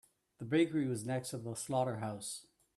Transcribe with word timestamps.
The 0.39 0.45
bakery 0.45 0.87
was 0.87 1.05
next 1.05 1.29
to 1.29 1.37
the 1.37 1.53
slaughterhouse. 1.53 2.47